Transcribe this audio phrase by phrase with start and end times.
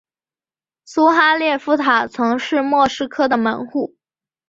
[0.83, 3.95] 苏哈列夫塔曾是莫斯科的门户。